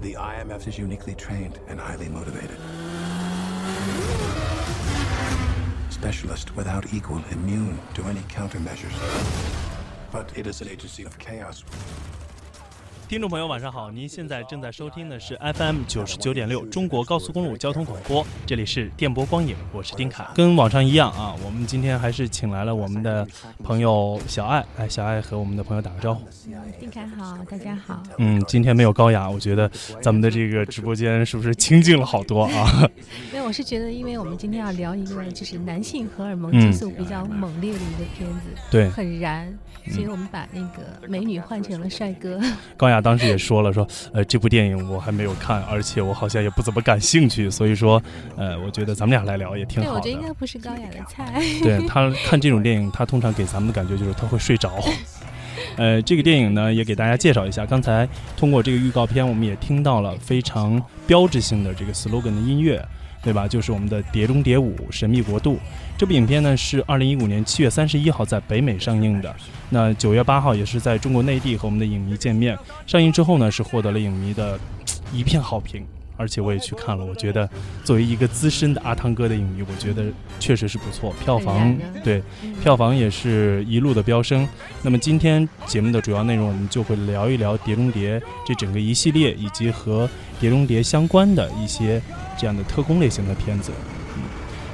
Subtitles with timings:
[0.00, 2.56] The IMF is uniquely trained and highly motivated.
[5.90, 8.96] Specialist without equal, immune to any countermeasures.
[10.10, 11.64] But it is an agency of chaos.
[13.10, 13.90] 听众朋友，晚上好！
[13.90, 20.24] 您现在正在收听的是 FM 九十九点六中国高速公路交通广播，这里是电波光影，我是丁凯。
[20.32, 23.26] 跟往常一样啊，我们今天还是请来了我们的
[23.64, 26.24] 朋友小爱，哎，小爱和我们的朋友打个招呼。
[26.78, 28.00] 丁凯好，大家好。
[28.18, 29.68] 嗯，今天没有高雅，我觉得
[30.00, 32.88] 咱们的这个直播间是不是清静了好多啊？
[33.32, 39.52] 没有，我是觉得，因为我们今天要聊一个就是男性荷尔蒙激素比较猛烈的一个片子，对，很燃，
[39.88, 42.40] 所以我们把那个美女换成了帅哥。
[42.76, 42.99] 高雅。
[43.00, 48.02] 当时也说了，说呃这部电影我还没有看，而且我好像也不怎么感兴趣，所以说
[48.36, 49.96] 呃我觉得咱们俩来聊也挺好的。
[49.96, 51.42] 我觉得应该不是高雅的菜。
[51.62, 54.72] 对他看这种电影，他通常给咱们的感觉就是他会睡着。
[55.76, 57.66] 呃，这个电影呢也给大家介绍一下。
[57.66, 62.84] 刚才通过这个预告片，我们也听到了非常标志性的这个 slogan 的音乐。
[63.22, 63.46] 对吧？
[63.46, 65.54] 就是我们的《碟中谍五：神秘国度》
[65.98, 69.34] 这部影片呢，是二零一五年七月三十一号在北美上映的。
[69.68, 72.56] 那九月八号也是在中国内地和我们的影迷见面。
[72.86, 74.58] 上映之后呢，是获得了影迷的
[75.12, 75.84] 一片好评。
[76.16, 77.48] 而且我也去看了，我觉得
[77.82, 80.04] 作为一个资深的阿汤哥的影迷，我觉得
[80.38, 81.14] 确实是不错。
[81.24, 81.74] 票房
[82.04, 82.22] 对，
[82.62, 84.46] 票房也是一路的飙升。
[84.82, 90.06] 那么今天节目的主要内容，我们就会聊一聊《碟中谍》这整个一系列，以及和
[90.40, 92.00] 《碟中谍》相关的一些
[92.36, 93.70] 这样的特工类型的片子。
[94.16, 94.22] 嗯，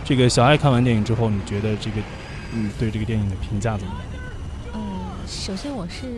[0.05, 1.97] 这个小爱看完电影之后，你觉得这个
[2.55, 4.03] 嗯对这个电影的评价怎么样？
[4.75, 4.83] 嗯
[5.27, 6.06] 首先，我是《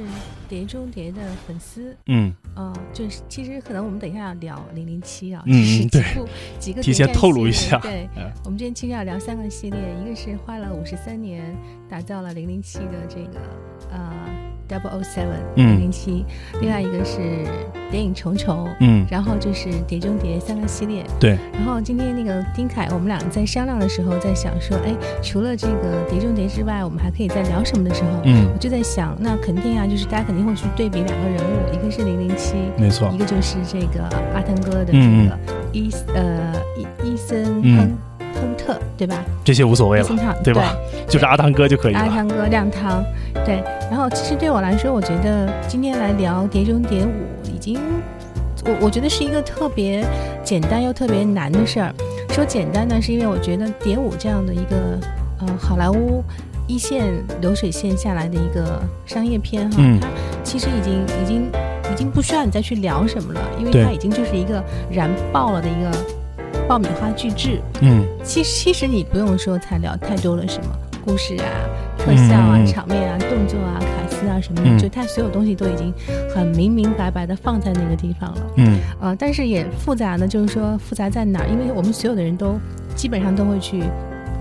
[0.51, 6.05] 碟中谍》的粉丝，嗯，哦，就是其实可能我们等一下要聊《零零七》啊，嗯，对，
[6.59, 8.07] 几个提前透露一下，对，
[8.45, 11.57] 我们今天其实要聊三个系列，一个是花了五十三年
[11.89, 13.41] 打造了《零零七》的这个，
[13.91, 14.48] 呃。
[14.69, 16.25] Double O Seven 零零七，
[16.61, 17.19] 另外一个是
[17.91, 21.39] 谍影重重，嗯，然后就是碟中谍三个系列，对。
[21.53, 34.05] 然后今天那个丁凯，我们两个在商量的时候，在想说，哎，除了这个碟中谍之外，我们还可以再聊什么的时候，嗯，我就在想，那肯定啊，就是大家肯定会去对比两个人物，一个是零零七，没错，一个就是这个
[34.35, 35.39] 阿汤哥的这个
[35.73, 38.08] 伊呃伊伊森亨。
[38.41, 39.23] 亨特对吧？
[39.45, 40.07] 这些无所谓了，
[40.43, 40.75] 对吧？
[41.09, 42.01] 就是阿汤哥就可以了。
[42.01, 43.03] 阿汤哥亮汤，
[43.45, 43.63] 对。
[43.91, 47.79] 然后其实对我来说，我觉得今天来聊《碟中谍五》，已经
[48.65, 50.05] 我我觉得是一个特别
[50.45, 51.95] 简单又特别难的事儿。
[52.31, 54.77] 说简单呢，是因为我觉得《碟五》这样的一个
[55.41, 56.23] 呃好莱坞
[56.67, 57.07] 一线
[57.41, 60.09] 流水线下来的一个商业片哈，它
[60.45, 61.51] 其实已经已经
[61.91, 65.91] 已经不需要你再去聊什么了，因为它已经就是一个燃爆了的一个。
[66.69, 70.71] 爆米花巨制，嗯，其实其实你不用说材料太多了，什么
[71.03, 71.49] 故事啊、
[71.97, 75.93] 特效啊、场面啊、动作啊、卡斯啊什么的，就它所有东西都已经
[76.29, 81.49] 很明明白白的放在那个地方了，嗯，呃，但是也复杂呢，就是说复杂在哪儿？
[81.49, 82.61] 因为我们所有的人都
[82.95, 83.83] 基本上都会去，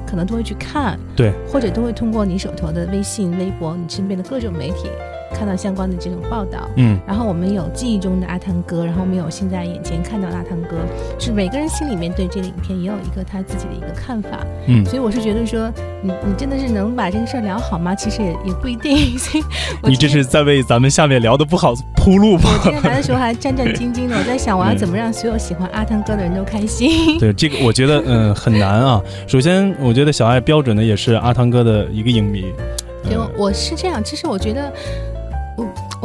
[0.05, 4.89] 可能都会去看，对，或者都会通过你手头的微信、微博、你身边的各种媒体。
[5.33, 10.77] 看到相关的这种报道，嗯，然后我们有记忆中的阿汤哥，然后我们有现在眼前看到的阿汤哥，
[11.19, 15.71] 是每个人心里面对这个影片也有一个他自己的一个看法，嗯，所以我是觉得说，
[16.01, 17.93] 你你真的是能把这个事儿聊好吗？
[17.93, 19.43] 其实也也不一定， 所以
[19.83, 22.49] 你这是在为咱们下面聊的不好铺路吗？
[22.53, 27.17] 我今天来的时候还战战兢兢的， 我在想我要怎么让所有喜欢阿汤哥的人都开心。
[27.19, 29.01] 对这个，我觉得嗯很难啊。
[29.27, 32.45] 首先，我觉得小爱标准的也是阿汤哥的一个影迷，
[33.03, 34.03] 对，我是这样。
[34.03, 34.71] 其实我觉得。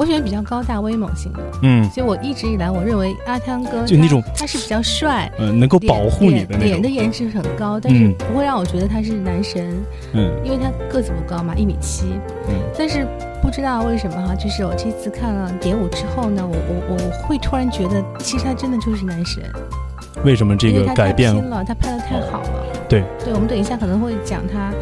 [0.03, 9.81] 我我选比较高大威猛型的，嗯，所以我一直以来我认为阿汤哥就那种他是比较帅，嗯，能够保护你的脸的颜值很高，但是不会让我觉得他是男神，
[10.13, 12.07] 嗯，因为他个子不高嘛，一米七，
[12.49, 13.07] 嗯，但是
[13.41, 19.41] 不知道为什么哈，就是我这次看了《蝶舞》之后呢，我我我会突然觉得，其实他真的就是男神。
[20.25, 21.65] 为什么这个改变了？
[21.65, 22.67] 他拍的太好了。
[22.89, 24.73] 对，对，我们等一下可能会讲他。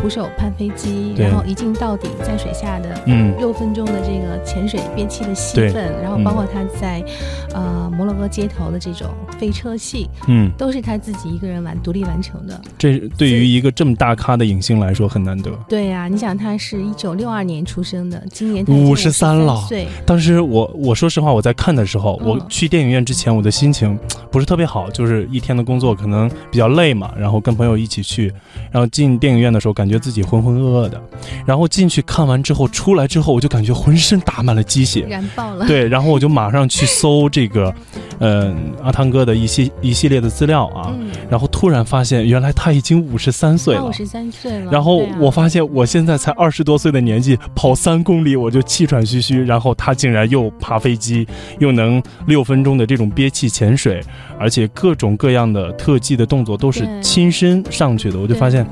[0.00, 3.02] 徒手攀飞机，然后一镜到底，在水下的
[3.36, 7.04] 六分钟的这个潜水憋气的戏份，然后包括他在
[7.52, 9.08] 呃摩洛哥街头的这种
[9.40, 12.60] 飞车戏，嗯，都是他自己一个人完独立完成的。
[12.78, 15.50] 这对于一个这么大咖的影星来说很难得。
[15.68, 19.66] 对呀，你想他是一九六二年出生的，今年五十三了。
[19.68, 23.98] 对，当时我我说实话，我在看的时候，我去电影院之前，我的心情
[24.30, 28.32] 不是特别好，就是一天的工作可能比较累嘛，然后跟朋友一起去，
[28.70, 29.87] 然后进电影院的时候感。
[29.88, 31.00] 感觉自己浑浑噩噩的。
[31.46, 35.66] 然后进去看完之后，出来之后我就感觉浑身打满了鸡血，燃爆了。
[35.66, 37.74] 对，然后我就马上去搜这个，
[38.18, 43.92] 嗯， 阿汤哥的一系一系列的资料啊，嗯，然后突然发现原来他已经五十三岁了五。
[43.92, 44.70] 十三岁了。
[44.70, 51.26] 然后我发现我现在才二十多岁的年纪，跑三公里我就气喘吁吁，然后他竟然又爬飞机，
[51.58, 54.02] 又能六分钟的这种憋气潜水，
[54.38, 58.66] 而且各种各样的特技的动作都是亲身上去的，我就发现，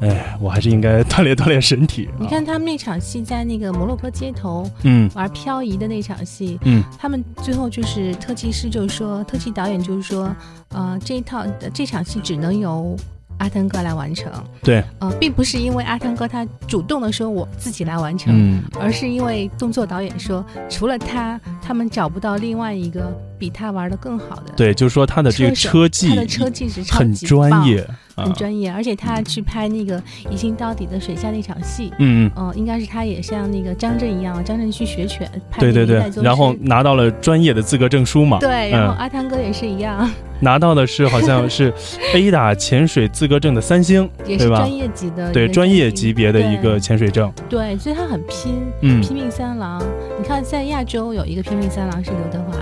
[0.00, 2.06] 哎，我还是应该锻炼锻炼身体。
[2.06, 2.16] 啊。
[2.20, 5.10] 你看他们那场戏，在那个摩洛哥街头嗯。
[5.14, 6.82] 玩漂移的那场戏，嗯。
[6.98, 10.34] 他们最后就是特技师就是说，特技导演就是说，
[10.68, 12.96] 呃，这一套这场戏只能由
[13.38, 14.32] 阿汤哥来完成。
[14.62, 18.62] 对，呃，并不是因为阿汤哥他主动的说我自己来完成，嗯。
[18.80, 24.52] 而是因为动作导演说，除了他，他们找不到另外一个比他玩的更好的。
[24.56, 27.80] 对，就是说他的这个车技他的车技是很专业，
[28.14, 32.32] 啊很专业，而且他去拍那个一镜到底的水下那场戏，嗯嗯。
[32.36, 38.38] 嗯、应该是他也像那个张震一样，张震去学拳，拍对对对然后拿到了专业的资格证书嘛。
[38.38, 40.10] 对，然后嗯阿汤哥也是一样，
[40.40, 41.72] 拿到的是好像是
[42.14, 47.30] A 打潜水资格证的三星， 对吧也是专业级的对专业级别的一个潜水证。
[47.48, 49.82] 对，所以他很拼，嗯，拼命三郎。
[50.18, 52.56] 你看，在亚洲有一个拼命三郎是刘德华，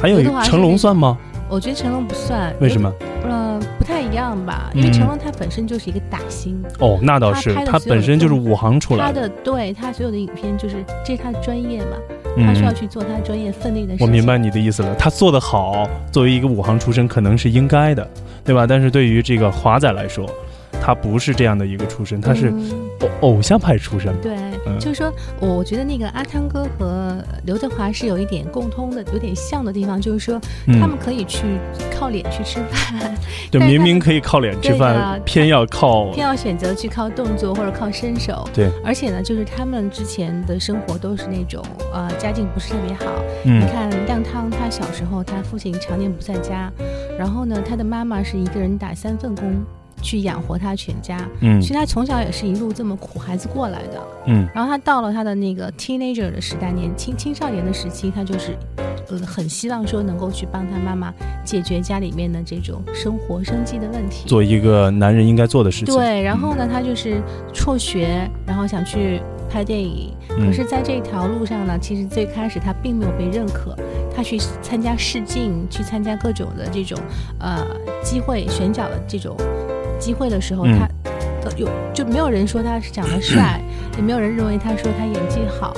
[0.00, 1.18] 还有一刘德华是成龙算吗？
[1.48, 2.90] 我觉得成龙不算，为什么？
[3.28, 11.96] 呃，不太一样吧，因为嗯成龙他本身就是一个打星，哦，那倒是，他本身就是武行出来他的对他所有的影片就是这是他的专业嘛，
[12.36, 14.06] 嗯他需要去做他专业分内的事情。
[14.06, 18.08] 我明白你的意思了，他做得好，作为一个武行出身，可能是应该的，
[18.44, 18.66] 对吧？
[18.66, 20.24] 但是对于这个华仔来说，
[20.80, 22.70] 他不是这样的一个出身，他是嗯。
[23.00, 24.14] 偶偶像派出身。
[24.20, 24.36] 对，
[24.66, 24.78] 嗯。
[24.78, 31.58] 就是说我我觉得那个阿汤哥和刘德华是有一点共通的，有点像的地方，就是说他们嗯，可以去
[31.90, 33.14] 靠脸去吃饭，
[33.50, 38.46] 就 明明可以靠脸吃饭的，偏要靠偏要选择去靠动作或者靠身手。
[38.52, 43.06] 对，而且呢，就是他们之前的生活都是那种呃家境不是特别好。
[43.44, 43.60] 嗯。
[43.60, 46.70] 你看亮汤，他小时候他父亲常年不在家，
[47.18, 49.54] 然后呢，他的妈妈是一个人打三份工
[50.02, 54.00] 去养活他全家，嗯其实他从小也是一路这么苦孩子过来的。
[54.26, 58.56] 嗯然后他到了他的那个 teenager 的时代，年轻青少年的时期，他就是，
[59.08, 61.12] 呃，很希望说能够去帮他妈妈
[61.44, 64.28] 解决家里面的这种生活生计的问题。
[64.28, 65.94] 做一个男人应该做的事情。
[65.94, 67.20] 对，然后呢，他就是
[67.52, 69.20] 辍学，然后想去
[69.50, 70.12] 拍电影。
[70.38, 73.74] 嗯可是，在这条路上呢，其实最开始他并没有被认可。
[74.14, 76.98] 他去参加试镜，去参加各种的这种
[77.38, 77.64] 呃
[78.02, 79.34] 机会选角的这种
[80.00, 80.78] 机会的时候，嗯。
[80.78, 80.88] 他
[81.42, 83.62] 都有就没有人说他是长得帅，
[83.96, 85.72] 也没有人认为他说他演技好，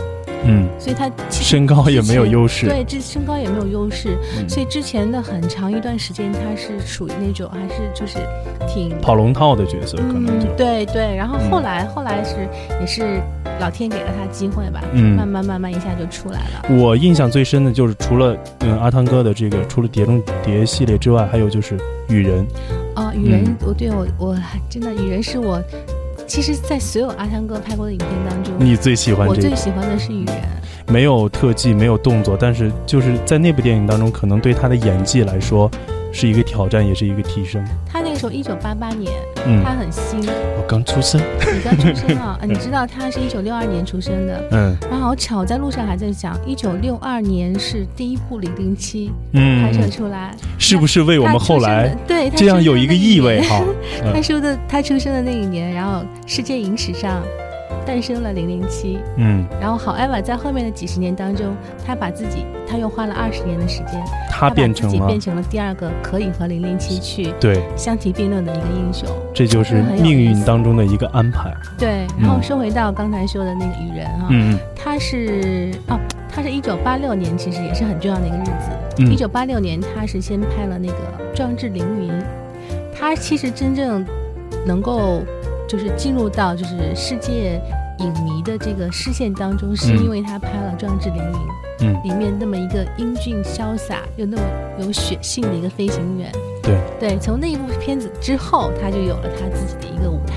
[0.44, 2.66] 嗯，所以他身高也没有优势。
[2.66, 4.48] 对，这身高也没有优势，嗯。
[4.48, 8.18] 所以之前的很长一段时间，他是属于那种还是就是
[8.66, 10.48] 挺跑龙套的角色可能就。
[10.48, 11.48] 嗯，对对，然后嗯。
[11.48, 12.48] 后来、后来是
[12.80, 13.22] 也是
[13.62, 16.76] 老天给了他机会吧，嗯慢慢慢慢一下就出来了。
[16.76, 21.78] 我印象最深的就是除了嗯阿汤哥的这个除了《碟中谍》系列之外，还有就是
[22.08, 22.44] 《雨人》。
[22.96, 24.36] 哦，雨人，嗯我对我我
[24.68, 25.62] 真的雨人是我，
[26.26, 29.48] 其实，在所有阿汤哥拍过的影片当中，你最喜欢我这个？
[29.48, 30.36] 最喜欢的是雨人。
[30.88, 35.70] 没有特技，没有动作，但是就是在那部电影当中，可能对他的演技来说
[36.12, 37.64] 是一个挑战，也是一个提升。
[37.86, 39.12] 他那个时候一九八八年，
[39.44, 39.64] 嗯。
[39.64, 40.20] 他，很新，
[40.56, 41.20] 我刚出生。
[41.20, 44.44] 你刚出生啊， 啊你知道他是一九六二年出生的。
[44.52, 44.76] 嗯。
[44.88, 49.60] 然后好巧，在路上还在讲，一九六二年是第一部零零七嗯。
[49.60, 53.60] 拍，摄出来，是不是为我们后来对他这样有一个意味哈？
[54.14, 57.24] 他说的他出生的那一年，然后世界影史上
[57.84, 61.54] 诞生了零零七，嗯，然后 however 在后面的几十年当中，
[61.86, 69.08] 他把自己他又花了二十年的时间，他把变成了自己变成了第二个可以和零零七去对，相提并论的一个英雄。
[69.34, 71.52] 这就是命运当中的一个安排。
[71.78, 75.98] 对，然后说回到刚才说的那个雨人啊、嗯他是哦，
[76.28, 78.70] 他是一九八六年，其实也是很重要的一个日子。
[78.98, 79.12] 嗯。
[79.12, 80.94] 一九八六年，他是先拍了那个
[81.36, 82.10] 《壮志凌云》，
[82.92, 84.04] 他其实真正
[84.66, 85.22] 能够
[85.72, 87.58] 就是进入到就是世界
[88.00, 91.22] 影迷的这个视线当中，是嗯因为他拍了《壮志凌云》
[91.80, 94.42] 嗯里面那么一个英俊潇洒又那么
[94.78, 96.30] 有血性的一个飞行员。
[96.62, 100.34] 对对，从那一部片子之后，他就有了他自己的一个舞台。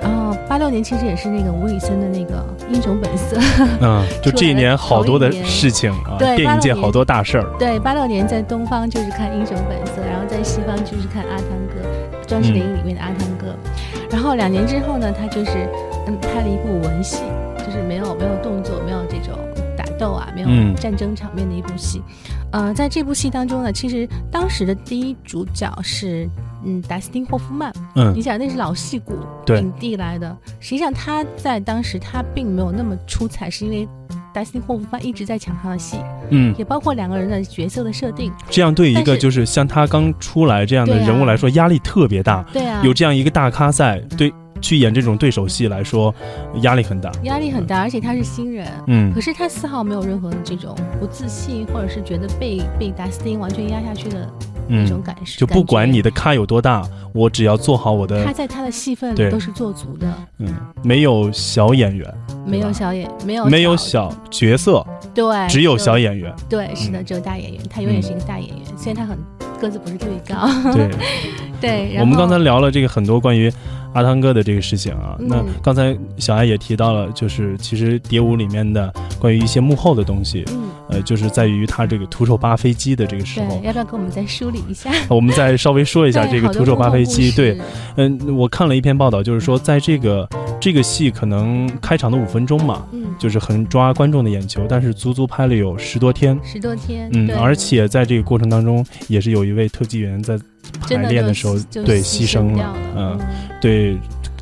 [0.00, 2.42] 然后八六年其实也是那个吴宇森的那个
[2.72, 3.36] 《英雄本色》，
[3.82, 7.44] 嗯， 就这一年好多的事情啊，对86年电影界好多大事儿。
[7.58, 13.54] 对，八六年在东方就是看《英雄本色》，然后在西方就是看阿汤哥，《壮士凌云》里面的阿汤哥。
[14.10, 15.68] 然后两年之后呢，他就是
[16.06, 17.22] 嗯拍了一部文戏，
[17.58, 19.38] 就是没有没有动作，没有这种
[19.76, 20.74] 打斗啊，没有嗯。
[20.74, 22.02] 战争场面的一部戏。
[22.52, 26.28] 呃，在这部戏当中呢，其实当时的第一主角是
[26.64, 28.12] 嗯达斯汀霍夫曼，嗯。
[28.14, 29.14] 你想那是老戏骨
[29.46, 29.60] 对。
[29.60, 33.88] 影帝来的，实际上他在当时他并没有那么出彩，是因为
[34.32, 35.96] 达斯汀霍夫曼一直在抢他的戏，
[36.30, 38.32] 嗯，也包括两个人的角色的设定。
[38.48, 42.44] 这样对一个就是像他刚出来这样的人物来说，压力特别大。
[42.52, 46.14] 对啊，有这样一个大咖在，对去演这种对手戏来说，
[46.62, 47.10] 压力很大。
[47.22, 48.66] 压力很大，而且他是新人。
[48.86, 54.28] 嗯可是他丝毫没有任何的这种不自信，或者是觉得被被达斯汀完全压下去的
[54.70, 55.40] 那种嗯，感受。
[55.40, 59.26] 就不管你的咖有多大，我只要做好我的他，在他的戏份对。
[59.26, 60.06] 里都是做足的，
[60.38, 62.14] 嗯，没有小演员，
[62.46, 66.32] 没有小演，没有没有小，角色，对，只有小演，员。
[66.48, 67.04] 对，是的，嗯。
[67.04, 69.18] 只有大演员，他永远是一个大演员，虽然他很
[69.60, 70.90] 个子不是特别高，对，
[71.60, 71.98] 对。
[72.00, 73.52] 我们刚才聊了这个很多关于
[73.92, 75.16] 阿汤哥的这个事情啊。
[75.18, 75.28] 嗯。
[75.28, 80.59] 那刚才小艾也提到了，就是其实蝶舞里面的关于一些幕后的东西，嗯，
[80.90, 84.90] 呃，就是在于他这个徒手扒飞机的这个时候，，要不要给我们再梳理一下？
[85.08, 87.30] 我们再稍微说一下这个徒手扒飞机。
[87.32, 87.62] 对事，，
[87.96, 90.28] 嗯，我看了一篇报道，就是说在这个
[90.60, 96.38] 这个戏可能开场的五分钟嘛，嗯，就是很抓观众的眼球，但是足足拍了有十多天。
[96.44, 100.38] 十多天，嗯，而且在这个过程当中，也是有一位特技员在
[100.80, 103.26] 排练的时候就对牺牺牲了，嗯，嗯，
[103.60, 103.96] 对，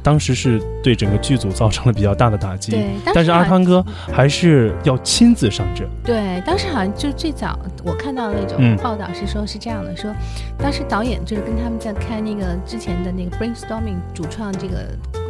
[0.08, 2.72] 当时是对整个剧组造成了比较大的打击。
[2.72, 2.86] 对。
[3.12, 5.86] 但是阿汤哥还是要亲自上阵。
[6.02, 10.10] 对，当时好像就最早我看到的那嗯种报道是说是这样的，说
[10.56, 14.88] 当时导演就是跟他们在开那个之前的那个 brainstorming 主创这个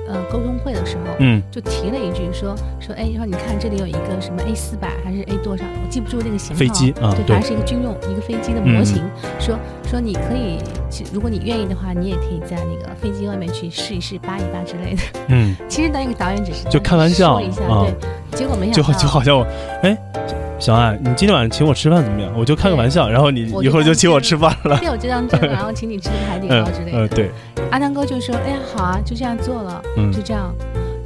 [0.08, 1.42] 呃沟通会的时候，嗯。
[1.50, 7.36] 就提了一句说说哎，说你看这里有一个什么 A 四百还是 A 多少，我记不住那个型号，飞机啊对，对。
[7.36, 9.02] 反正是一个军用一个飞机的模型，
[9.38, 10.58] 说说你可以，
[11.12, 15.02] 如果你愿意的话，你也可以在那个飞机外面去试一试扒一扒之类的。
[15.28, 17.86] 嗯， 其实那个导演只是就开玩笑说一下，啊。
[17.86, 19.46] 对，结果没就想到就好像我，
[19.82, 19.96] 哎，
[20.58, 22.32] 小爱，你今天晚上请我吃饭怎么样？
[22.36, 24.76] 我就开个玩笑，然后你一会儿就请我吃饭了。
[24.78, 26.98] 对，我就当真了，然后请你吃个海底嗯捞之类的。
[26.98, 27.30] 呃，对，
[27.70, 30.52] 阿汤哥就说：“哎呀，好啊，就这样做了，嗯就这样。”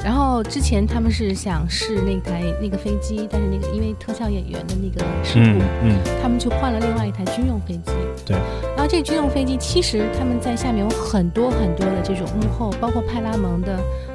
[0.03, 7.93] 然后之前他们是想试那台那个飞机，但是那个因为特效演员的那个事故，嗯嗯，他们就换了另外一台军用飞机。
[8.25, 8.37] 对。
[8.75, 14.12] 然后这个军用飞机其实他们在下面有很多很多的这种幕后，包括派拉蒙的呃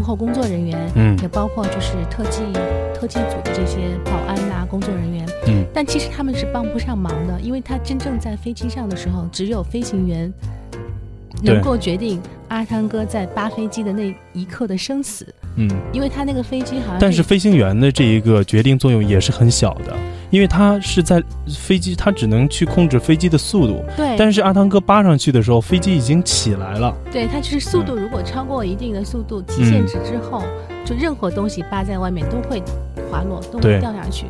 [0.00, 1.18] 幕后工作人员，嗯。
[1.20, 2.40] 也包括就是特技
[2.94, 3.76] 特技组的这些
[4.06, 5.28] 保安呐、工作人员。
[5.46, 10.32] 嗯，但其实他们是帮不上忙的，因为他真正在飞机上的时候，只有飞行员
[11.42, 15.26] 能够决定阿汤哥在扒飞机的那一刻的生死，
[15.56, 19.94] 嗯，因为他那个飞机好像但是飞行员的这一个决定作用也是很小的，
[20.30, 23.84] 因为他是在飞机，他只能去控制飞机的速度。
[23.96, 26.94] 对，但是阿汤哥扒上去的时候，飞机已经起来了。
[27.10, 30.42] 对它就是速度，如果超过一定的速度极限值之后，
[30.84, 32.62] 就任何东西扒在外面都会
[33.10, 34.26] 滑落，都会掉下去，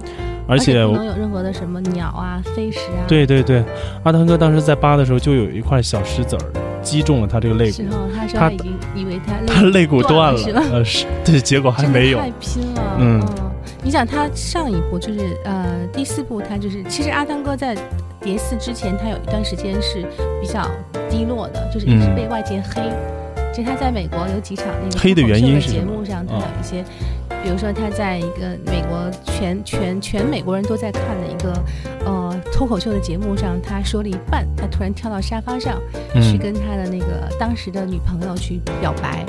[0.47, 3.05] 而且不能有任何的什么鸟啊、飞石啊。
[3.07, 3.63] 对对对，
[4.03, 6.43] 阿汤哥当时在扒的时候，就有一块小石子儿
[6.83, 7.83] 击中了他这个肋骨
[8.17, 10.41] 他说他他已经以为他他肋骨断了，？
[10.73, 12.19] 呃是，对，结果还没有。
[12.19, 12.97] 太拼了。
[12.99, 13.23] 嗯
[13.83, 17.75] 你想他上一部就是呃第四部，他就是其实阿汤哥在
[18.21, 20.07] 蝶四之前，他有一段时间是
[20.41, 20.69] 比较
[21.09, 22.15] 低落的，就是一直嗯。
[22.15, 22.83] 被外界黑。
[23.53, 26.85] 其实他在美国有几场那个黑的原因是节目上，他啊有一些，
[27.43, 31.65] 比如说他在一个美国全全全美国人都在看的一个
[32.07, 35.81] 呃脱口秀的节目上，他说了一半，他突然跳到沙发上，
[36.13, 39.25] 去嗯跟他的那个当时的女朋友去表白，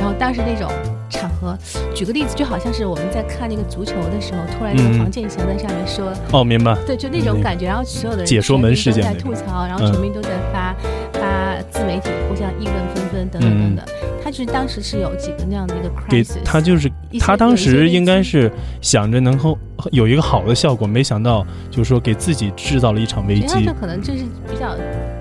[0.00, 0.68] 然后当时那种
[1.10, 1.58] 场合，
[1.94, 6.74] 举个例子，就好像是我们在看那个足球的时候，突然那嗯个黄健翔在上面说，哦，明白。
[6.86, 10.74] 对，就那种感觉，然后所有的人解说门事件在吐槽，然后嗯全民都在发
[11.12, 13.84] 发自媒体互相议论纷纷等等等等。
[14.22, 19.58] 他就是当时是有几个那样的一个 crisis，他就是他当时应该是想着能够
[19.90, 23.80] 有一个好的效果，没想到就是说给自己制造了一场危机实际上这。
[23.80, 24.76] 可能就是比较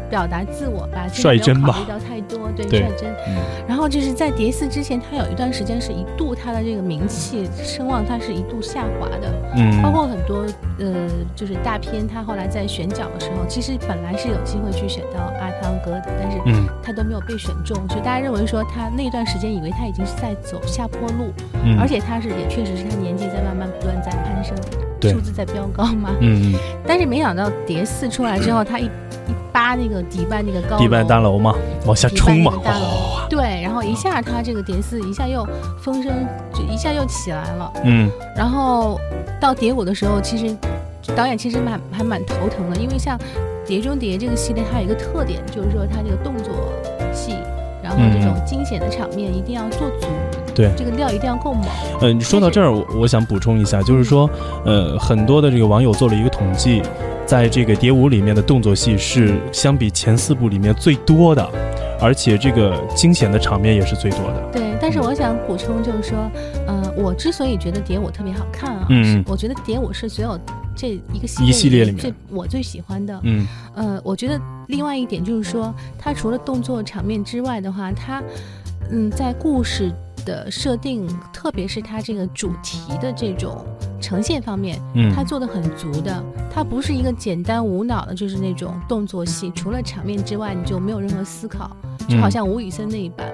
[0.09, 3.11] 表达自我吧，就是率真吧没有考虑到太多，对，对率真。
[3.27, 3.35] 嗯。
[3.67, 10.45] 然后就是在蝶四之前，他有一段时间是一度他的这个名气声望，他是一度下滑的，嗯，包括很多
[10.79, 16.67] 呃，就是大片，他后来在选角的时候，其实本来是有机会去选到阿汤哥的，但是嗯。
[16.81, 21.31] 他都没有被选中，所以大家认为说他那段时间以为他已经是在走下坡路，
[21.63, 24.57] 嗯，而且他是也确实是他年纪在慢慢不断在攀升，
[25.01, 26.09] 数字在飙高嘛。
[26.19, 28.89] 嗯嗯，但是没想到蝶四出来之后，他一一
[29.51, 31.53] 扒那个迪拜那个高楼，迪拜大楼嘛，
[31.85, 35.47] 往下冲嘛迪拜，那个大，对，然后一下他这个蝶四一下又
[35.81, 36.11] 风声
[36.53, 38.09] 就一下又起来了，嗯。
[38.35, 38.99] 然后
[39.39, 40.55] 到蝶舞的时候，其实
[41.15, 43.17] 导演其实蛮还蛮头疼的，因为像
[43.67, 46.53] 《碟中谍》这个系列，它有一个特点，就是说它这个动作
[47.13, 47.33] 戏，
[47.83, 50.07] 然然后这种惊险的场面一定要做足，
[50.53, 51.63] 对，这个料一定要够猛。
[52.01, 54.29] 呃，你说到这儿，我我想补充一下，就是说，
[54.63, 56.83] 呃，很多的这个网友做了一个统计，
[57.25, 61.49] 在这个《蝶舞》里面的动作戏是相比前四部里面最多的，
[62.01, 64.49] 而且这个惊险的场面也是最多的。
[64.53, 66.31] 对，但是我想补充就是说，
[66.67, 70.39] 呃，我之所以觉得《蝶舞》特别好看啊，嗯是我觉得《蝶舞》是所有
[70.75, 73.19] 这一个系一系列里面最我最喜欢的。
[73.23, 78.23] 嗯呃，我觉得另外一点就是说，它除了动作场面之外的话，它
[78.91, 79.91] 嗯在故事
[80.25, 83.65] 的设定，特别是它这个主题的这种
[83.99, 86.23] 呈现方面，嗯，他做的很足的。
[86.51, 91.69] 他不是一个简单无脑的，就是那种动作戏，除了场面之外，你就没有任何思考，
[92.07, 93.27] 就好像吴宇森那一版。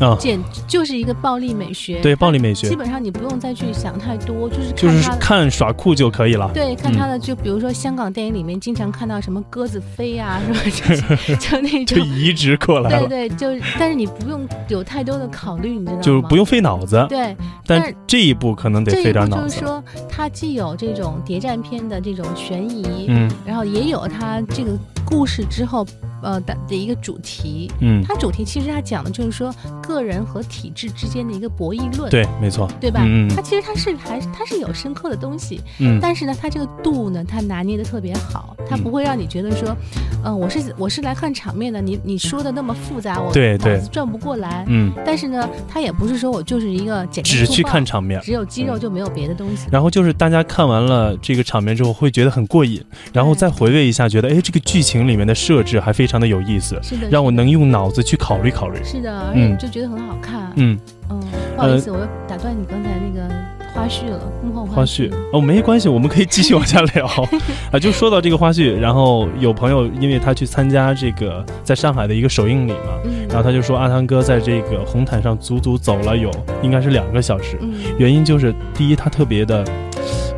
[0.00, 6.50] 啊，简就是一个暴力美学，对暴力美学基，本上你不用再去想太多，就是就是看耍酷就可以了。
[6.52, 16.02] 对，看嗯他的，就比如说香港电影里面经常看到什么鸽子飞啊， 什么就是 就那就种，移植过来了，对对，就但是你不用有太多的考虑，你知道吗？
[16.02, 17.04] 就是不用费脑子。
[17.08, 17.36] 对，
[17.66, 19.48] 但但这一步可能得费点脑子。
[19.48, 24.72] 就是说，它既有这种谍战片的这种悬疑，嗯然后也有它这个
[25.04, 25.86] 故事之后
[26.24, 27.70] 呃的的一个主题。
[27.80, 33.02] 嗯，它主题其实它讲的就是说个人和体制之间的一个博弈论，对，没错，对吧？
[33.04, 39.76] 嗯它其实它是还它是有深刻的东西，嗯但是呢，它这个度呢，它拿捏的特别好，它不会让你觉得说，
[40.24, 44.64] 嗯、我是我是来看场面的，你你说的那么复杂，我对对脑子转不过来。
[44.68, 48.20] 嗯，但是呢，它也不是说我就是一个简单只去看场面。
[48.22, 49.66] 只有肌肉就没有别的东西。
[49.70, 58.78] 然后就是大家看完了这个场面之后，会觉得很过瘾，然后再回味一下，觉得哎，这个剧情里面的设置还非常的有意思，是的，让我能用脑子去考虑考虑。
[58.84, 60.52] 是的，而嗯且你就觉得很好看。
[60.56, 60.78] 嗯，
[61.10, 61.20] 嗯，
[61.56, 63.28] 不好意思，我又打断你刚才那个
[63.74, 65.12] 花絮了，幕后花絮絮。
[65.32, 67.06] 哦，没关系，我们可以继续往下聊
[67.72, 67.78] 啊。
[67.78, 76.30] 就说到这个花絮，然后有朋友因为他去参加这个在上海的一个首映礼嘛，嗯，然后他就说阿汤哥在这个红毯上足足走了有
[76.62, 79.64] 应该是两个小时，嗯，原因就是第一他特别的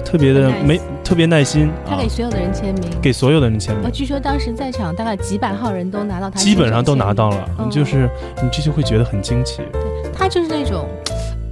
[0.07, 2.91] 特别的没特别耐心啊他给，所有的人签名。
[3.03, 3.91] 给所有的人签呃，名。
[3.93, 7.31] 据说当时在场大概几百号人都拿到他，基本上都拿到。
[7.31, 7.69] 了，嗯。
[7.69, 8.09] 就是
[8.41, 9.63] 你这就会觉得很惊奇。
[9.73, 10.87] 对他就是那种，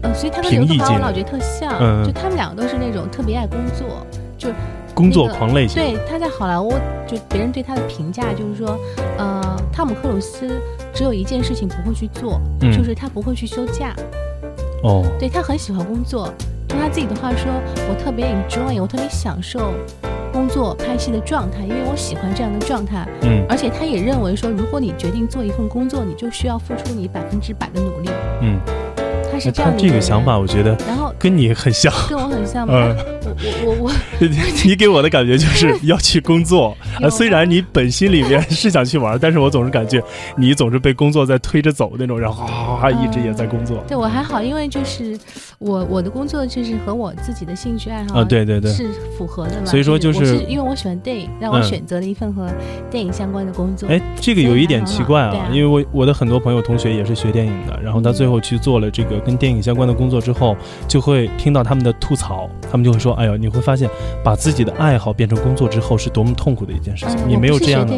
[0.02, 2.06] 呃，所以他跟刘德华我老觉得特像，嗯。
[2.06, 4.06] 就他们两个都是那种特别爱工作，
[4.38, 4.48] 就
[4.94, 6.70] 工作狂类型，对他在好莱坞，
[7.08, 8.78] 就别人对他的评价就是说，
[9.18, 10.48] 呃，汤姆克鲁斯
[10.94, 12.72] 只有一件事情不会去做，嗯。
[12.72, 13.94] 就是他不会去休假，
[14.84, 16.32] 哦，对他很喜欢工作，
[16.74, 17.52] 用他自己的话说，
[17.88, 19.72] 我特别 enjoy，我特别享受
[20.32, 23.46] 工作拍戏的状态，因为我喜欢这样的状态，嗯。
[23.48, 28.10] 而且他也认为说，如果你决定做一份工作，你就需要付出你百分之百的努力，
[28.42, 28.58] 嗯，
[29.34, 31.92] 他是那他这样的一个人这个想法，我觉得然后跟你很像。
[32.08, 32.74] 跟我很像 吗？
[32.74, 32.96] 嗯
[33.64, 33.92] 我我
[34.64, 40.00] 你给我的感觉就是 要去工作，有呃，虽然你本心里面是想去玩，但是我总是感觉
[40.36, 43.82] 你总是被工作在推着走那种，然后哗哗哗一直也在工作。
[43.88, 45.18] 对我还好，因为就是
[45.58, 49.66] 我我的工作就是和我自己的兴趣爱好啊，对对对，是符合的嘛。
[49.66, 52.48] 所以说就是因为我喜欢电影，让我嗯选择了一份和
[52.90, 53.88] 电影相关的工作。
[53.88, 60.56] 哎，这个有一点奇怪啊，啊因为我我的很多朋友同学也是学电影的，然后他最后去做了这个跟电影相关的工作之后，
[60.86, 63.88] 就会听到他们的吐槽，他们就会说：“哎呦，你会发现
[64.22, 67.16] 把自己的爱好变成工作之后是多么痛苦的一件事情。
[67.24, 67.94] 嗯，你没有这样的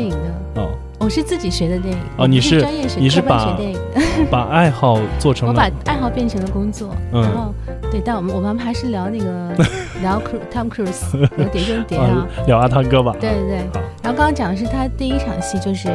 [0.55, 2.01] 哦，我是自己学的电影。
[2.17, 6.95] 哦你是专业学，你是科班把学电影的，把爱好做成我把爱好变成了工作。
[7.13, 7.53] 嗯然后
[7.91, 9.55] 对，但我们我们还是聊那个
[10.03, 10.21] 聊
[10.53, 12.47] Tom Cruise 聊碟中谍啊 啊。
[12.47, 13.15] 聊阿汤哥吧。
[13.21, 13.57] 对对对。
[14.03, 15.89] 然后刚刚讲的是他第一场戏，就是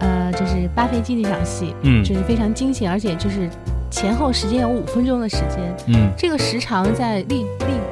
[0.00, 3.48] 呃，就是扒飞机那场戏，嗯就是非常惊险，而且就是
[3.92, 5.58] 前后时间有五分钟的时间。
[5.86, 7.44] 嗯，这个时长在历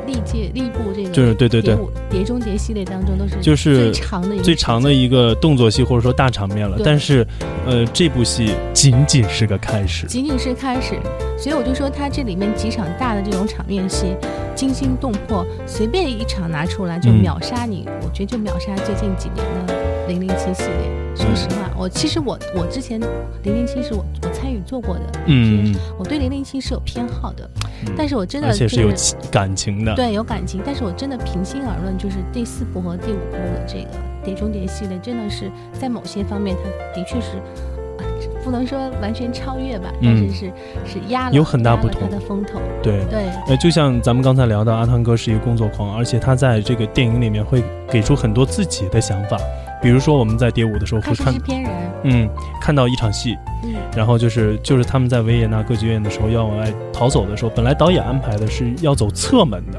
[0.07, 1.77] 历历届历部这个就是对对对
[2.09, 6.79] 碟中谍系列当中都是就是最长的一个最长的一个动作戏或者说大场面了。
[6.83, 7.25] 但是，
[7.71, 10.05] 呃，这部戏仅仅是个开始。
[10.09, 10.99] 仅仅是开始，
[11.39, 14.17] 所以我就说它这里面几场大的这种场面戏
[14.57, 21.01] 惊心动魄，随便一场拿出来就嗯秒杀你，我觉得就秒杀最近几年的零零七系列。
[21.15, 23.01] 说实话，我其实我我之前
[23.45, 27.49] 零零七是我我参与做过的，嗯，我对零零七是有偏好的，
[27.87, 28.91] 嗯但是我真的而且是有
[29.31, 29.95] 感情的。
[29.95, 33.85] 对有感情，但是我真的平心而论，就是第四部和第五部的这个
[34.31, 37.39] 《碟中谍》系列，真的是在某些方面，它的确是。
[37.99, 38.05] 啊
[38.43, 40.53] 不能说完全超越吧，但是嗯是
[40.87, 42.59] 是压了有很大不同的风头。
[42.83, 43.05] 对。
[43.11, 49.37] 对，呃，就像咱们刚才聊到，阿汤哥是一个工作狂，而且他在这个电影里面会给出很多自己的想法。
[49.83, 51.71] 比如说我们在蝶舞的时候他会看是制，片人，
[52.05, 52.29] 嗯，
[52.63, 59.79] 看到一场戏，嗯然后就是就是他们在维也纳歌剧院的时候要往外逃走的时候，本来导演安排的是要走侧门的，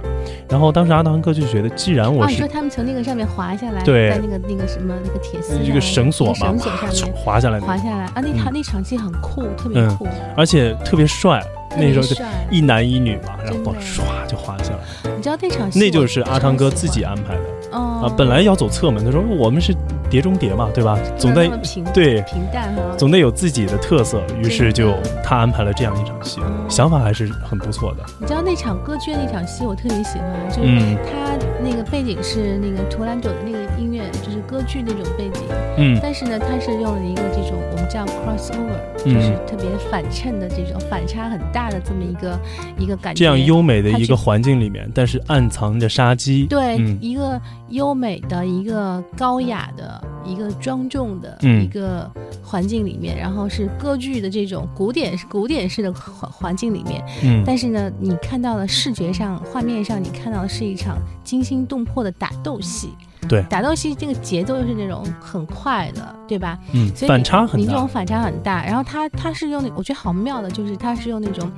[0.50, 4.10] 然后当时阿汤哥就觉得，既然我啊，你说他们从那个上面滑下来，对。
[4.12, 8.06] 在那个那个什么那个铁丝这个绳索嘛，绳索上唰面滑下来，滑下来。
[8.06, 11.42] 啊，那他那场戏很酷，特别嗯酷，而且特别帅。
[11.78, 17.42] 那时候一男一女嘛，然后唰就滑下来，你知道那场戏那就是阿汤哥自己安排的。
[17.72, 18.06] 哦。
[18.06, 18.14] 啊。
[18.18, 19.74] 本来要走侧门，他说我们是
[20.12, 21.00] 碟中谍嘛，对吧？
[21.18, 21.48] 总得
[21.94, 22.22] 对。
[22.24, 24.94] 平淡哈，总得有自己的特色，于是就
[25.24, 26.70] 他安排了这样一场戏，嗯。
[26.70, 28.04] 想法还是很不错的。
[28.20, 35.42] 你知道那场歌剧那场戏我特别喜欢，就是他那个背景是那个图兰朵的那个音乐，就是歌剧那种背景，
[35.78, 35.98] 嗯。
[36.04, 39.16] 但是呢，它是用了一个这种我们叫 crossover，嗯。
[39.16, 42.38] 就是特别反衬的这种反差很大的这么一个
[42.78, 43.20] 一个感觉。
[43.20, 46.46] 这样优美的一个环境里面，但是暗藏着杀机。
[46.48, 46.98] 对、嗯。
[47.00, 51.64] 一个优美的、一个高雅的、一个庄重的嗯。
[51.64, 52.12] 一个
[52.44, 57.44] 环境里面，然后是歌剧的这种古典古典式的环环境里面，嗯。
[57.46, 62.90] 但是呢，你看到了视觉上、画面上，你看到的是一场惊心动魄的打斗戏。
[63.28, 66.58] 对打斗戏这个节奏又是那种很快的，对吧？
[66.74, 67.58] 嗯，所以反差很大。
[67.58, 68.66] 你这种反差很大。
[68.66, 71.50] 然后他他是用那，我觉得好妙的，就是他是用那种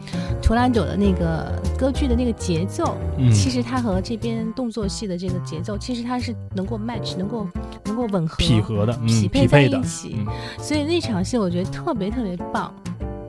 [0.41, 7.47] 图兰朵的那个歌剧的那个节奏，嗯其实它和这边动作戏的这个节奏，其实它是能够 match，能够
[7.85, 10.15] 能够吻合、匹合的，嗯，匹配在一，起。
[10.19, 12.73] 嗯所以那场戏我觉得特别特别棒。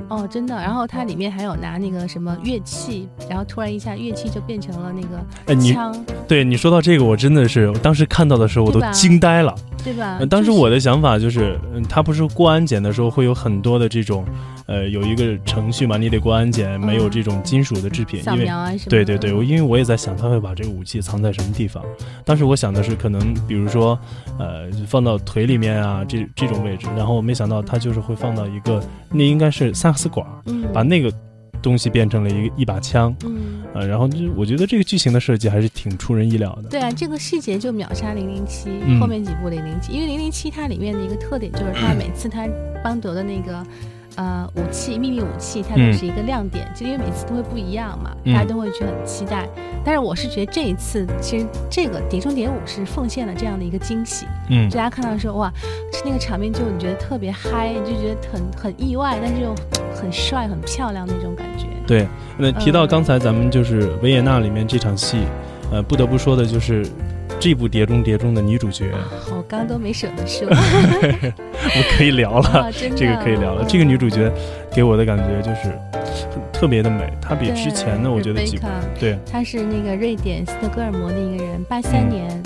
[0.08, 0.54] 哦，真的。
[0.54, 5.02] 然后它里面还有拿那个什么乐器，然后突然一下乐器就变成了那
[5.46, 9.54] 哎，你个枪，对你说到这个，我真的是当时看到的时候我都惊呆了。
[9.84, 10.16] 对吧？
[10.18, 14.24] 呃当时我的想法就是，嗯，他不是过安检的时候会有很多的这种，
[14.66, 18.48] 呃，有一个程序嘛，你得过安检，没有这种金属的制品，扫因为。
[18.88, 21.84] 对对对，我因为我也在想他会把这个武器藏在什么地方。
[22.24, 23.98] 当时我想的是可能比如说，
[24.38, 31.12] 呃，放到腿里面啊这这种位置，然后我没想到他就是会放到一个那应该是萨克斯管，嗯，把那个
[31.64, 33.64] 东西变成了一个一把枪，嗯。
[33.74, 36.68] 啊，然后就我觉得这个剧情的设计还是挺出人意料的。
[36.68, 42.46] 对啊，这个细节就秒杀零零七嗯后面几部零零七，因为零零七它里面的一个特点就是它 每次它
[42.84, 43.66] 邦德的那个。
[44.16, 49.48] 呃，武器秘密武器，它都嗯是一个亮点，就因为每次都会不一样嘛，嗯大家都会去很期待。
[49.84, 55.52] 但是我是觉得这一次，其实这个《碟中谍五》是奉献了这样的一个惊喜，嗯大家看到说哇，
[56.04, 59.54] 那个场面就你觉得特别嗨，你就觉得很很意外，但是又
[59.94, 61.66] 很帅、很漂亮那种感觉。
[61.86, 65.18] 对，那提到嗯刚才咱们就是维也纳里面这场戏，
[65.70, 66.86] 呃，不得不说的就是
[67.40, 68.90] 这部《碟中谍》中的女主角，
[69.30, 72.70] 我刚刚都没舍得说， 我可以聊了。
[72.72, 73.62] 这个可以聊了。
[73.62, 74.32] 嗯这个女主角
[74.72, 75.68] 给我的感觉就是
[76.30, 78.66] 很特别的美，她比之前的我觉得几部
[78.98, 79.18] 对。
[79.30, 82.42] 她是那个瑞典斯德哥尔摩的一个人，八三嗯年，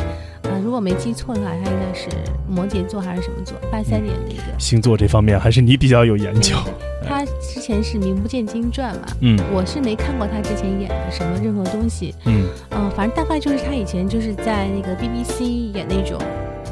[0.59, 2.09] 呃，如果没记错的话，他应该是
[2.49, 3.57] 摩羯座还是什么座？
[3.71, 4.43] 八三年的一个。
[4.59, 6.57] 星座这方面还是你比较有研究。
[7.07, 16.19] 他之前是名不见经传嘛，嗯我是没看过他之前演的什么任何东西，嗯嗯、反正大概就是他以前就是在那个 BBC 演那种，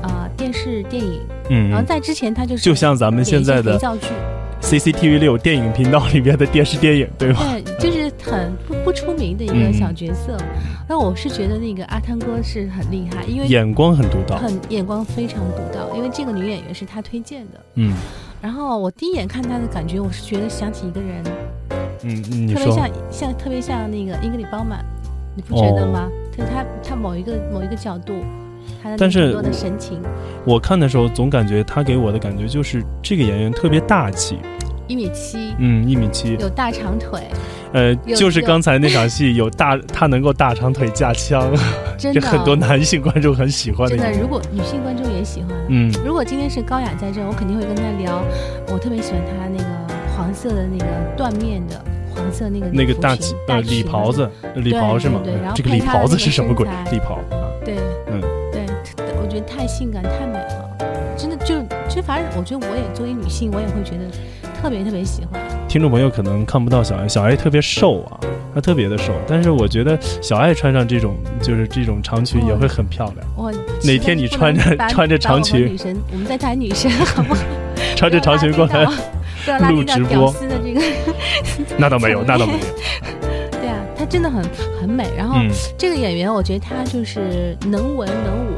[0.02, 4.08] 啊电视电影，嗯然后嗯，在之前他就是就像咱们现在的皂剧
[4.60, 7.40] ，CCTV 六电影频道里面的电视电影，对吧？
[7.64, 10.36] 对，就是很不不出名的一个嗯小角色。
[10.88, 14.36] 那、我是觉得那个阿汤哥是很厉害，因为眼光很独到。
[14.36, 17.60] 很眼光非常独到，因为这个女演员是他推荐的。
[17.74, 17.92] 嗯
[18.40, 21.24] 然后我第一眼看她的感觉，我是觉得想起一个人，
[22.02, 24.84] 嗯，你特别像像特别像那个英格里褒曼，
[25.34, 26.08] 你不觉得吗？
[26.36, 28.14] 就他他某一个某一个角度，
[28.80, 30.00] 她的哦但是很多的神情，
[30.44, 34.38] 我看的时候总感觉他给我的感觉就是这个演员特别大气。
[34.86, 37.22] 一米七，嗯，一米七，有大长腿，
[37.72, 41.50] 呃，就是刚才那场戏有大，他能够大长腿架枪，
[41.98, 42.20] 真的。
[42.20, 45.92] 这很多男性观众很喜欢的真的，如果女性观众也喜欢，嗯。
[46.04, 48.22] 如果今天是高雅在这，我肯定会跟她聊。
[48.68, 53.14] 我特别喜欢她那个黄色的那个缎面的黄色那个那个大
[53.60, 55.20] 礼袍子，呃礼袍是吗？
[55.22, 56.66] 对对然后这个礼袍子是什么鬼？
[56.90, 57.76] 礼袍啊，对，
[58.10, 58.20] 嗯。
[58.52, 58.64] 对，
[59.20, 61.60] 我觉得太性感太美了，真的就
[61.96, 64.04] 就反正我觉得我也作为女性，我也会觉得
[64.60, 65.40] 特别特别喜欢。
[65.66, 68.20] 听众朋友可能看不到小爱，小爱特别瘦啊，
[68.54, 73.50] 她特别的瘦，但是我觉得小爱穿上这种就是这种长裙也会很漂亮，我
[73.82, 77.40] 哪天你穿着穿着长裙女神，我们在谈女神 好不好？
[77.96, 78.84] 穿着长裙过来，
[79.70, 80.82] 录直播屌丝的这个，
[81.78, 82.58] 那倒没有，那倒没有。
[83.52, 84.44] 对啊，她真的很
[84.80, 85.08] 很美。
[85.16, 88.52] 然后嗯这个演员，我觉得她就是能文能武，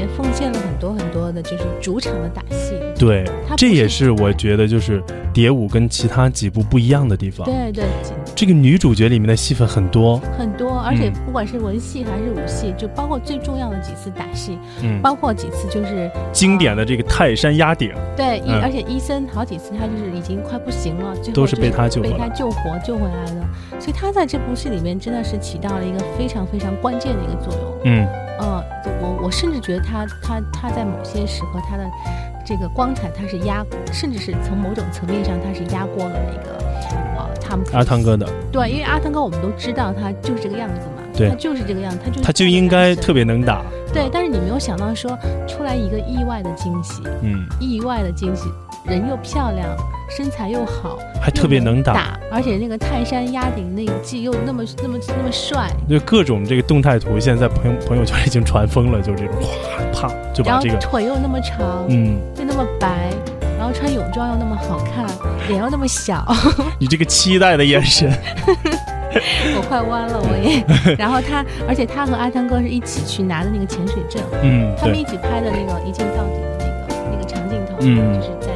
[0.00, 2.74] 面奉献了很多很多的，就是主场的打戏。
[2.98, 3.24] 对
[3.56, 7.44] 这也是是我觉得就是蝶舞跟其他几部不一样的地方。
[7.44, 7.84] 对对，
[8.34, 23.42] 这个女主角里面的戏份很多，很多而且不管是文戏还是武戏，就包括最重要的几次打戏，嗯，包括几次就是经典的这个泰山压顶，对，而且伊森好几次他就是已经快不行了，最后都是被他救被他救活救回来的，
[23.78, 27.80] 所以他在这部戏里面真的是起到了一个非常非常关键的一个作用。
[27.84, 28.08] 嗯
[28.40, 28.64] 呃，
[29.22, 31.88] 我我甚至觉得他他他在某些时刻他的
[32.44, 36.58] 这个光彩他是压，甚至是从某种层面上他是压过了那个
[37.16, 41.28] 呃他们阿汤哥的，对，因为阿汤哥我们都知道他就是这个样子嘛，对。
[41.28, 48.48] 他就是这个样子，他就他就应该特别能打，对，但是你没有想到说出来一个意外的惊喜，嗯，意外的惊喜，
[48.84, 49.68] 人又漂亮，
[50.08, 63.10] 身材又好，还特别能打，打，而且那个泰山压顶那一季又那么那么那么帅，就各种这个动态图，现在在朋友朋友圈已经传疯了，就这种哗啪就把这个，腿又那么长，嗯，又那么白，
[63.58, 65.06] 然后穿泳装又那么好看，
[65.48, 66.24] 脸又那么小，
[66.78, 68.10] 你这个期待的眼神，
[69.56, 70.64] 我快弯了我也。
[70.96, 78.20] 然后他，而且他和阿汤哥是一起去拿的那个潜水证，嗯，他们一，起拍的那个一镜到底的那个那个长镜头，嗯。
[78.20, 78.49] 就是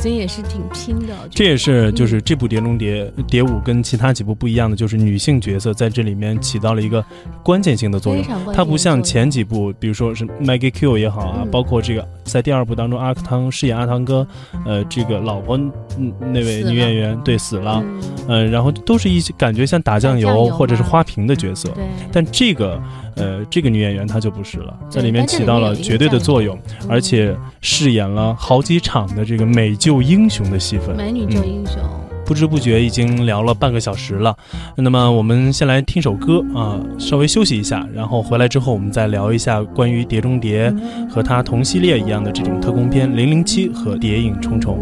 [0.00, 1.14] 所以也是挺拼的。
[1.30, 7.04] 这也是就是这部《碟中谍》谍五跟其他几部不一样的，就是女性角色在这里面起到了一个
[7.42, 8.24] 关键性的作用。
[8.54, 11.50] 它不像前几部，比如说是 Maggie Q 也好啊，嗯。
[11.50, 14.26] 包括这个在第二部当中阿汤饰演阿汤哥，
[14.64, 15.58] 呃，这个老婆
[15.98, 21.68] 嗯那位女演员对死了，嗯，呃，然后都是一些感觉像打酱油或者是花瓶的角色。
[21.70, 22.80] 对，但这个，
[23.16, 30.96] 呃，这个女演员她就不是了，在里面起到了绝对的作用，嗯而且饰演了好几场的这个美救英雄的戏份。
[30.96, 31.76] 美女救嗯英雄。
[32.24, 34.36] 不知不觉已经聊了半个小时了，
[34.76, 40.70] 那么我们先来听首歌啊，稍微休息一下，然后回来之后我们再聊一下关于《碟中谍》
[41.08, 44.78] 和它同系列一样的这种特工片《零零七》和《谍影重重》。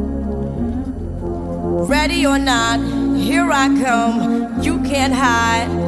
[1.88, 2.80] Ready or not,
[3.16, 4.46] here I come.
[4.62, 5.87] You can't hide.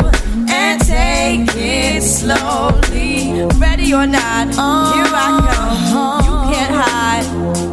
[0.71, 3.43] and take it slowly.
[3.59, 5.29] Ready or not, here I
[5.91, 6.23] come.
[6.23, 7.70] You can't hide.